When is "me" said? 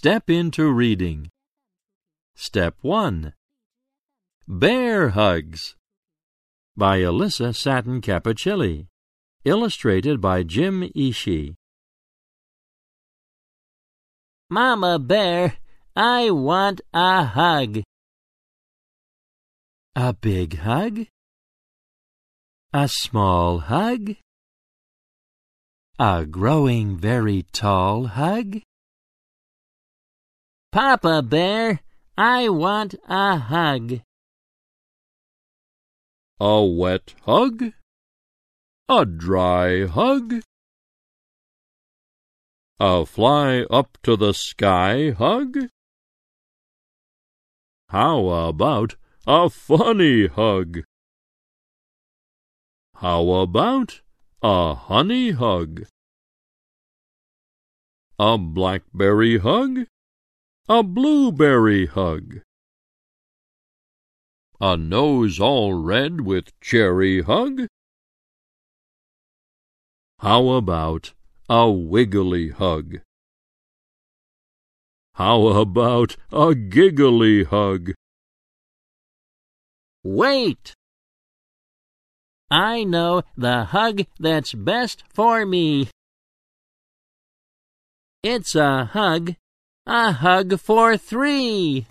85.44-85.88